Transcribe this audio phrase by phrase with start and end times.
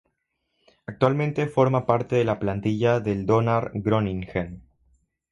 [0.87, 4.63] Actualmente forma parte de la plantilla del Donar Groningen.